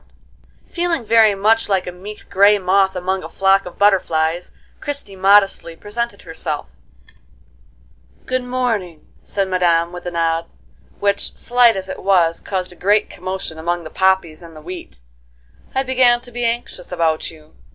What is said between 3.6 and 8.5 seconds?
of butterflies, Christie modestly presented herself. "Good